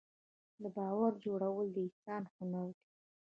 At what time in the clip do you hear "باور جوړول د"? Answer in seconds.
0.77-1.77